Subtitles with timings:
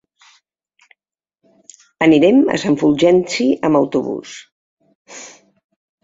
[2.05, 5.21] Anirem a Sant Fulgenci amb autobús.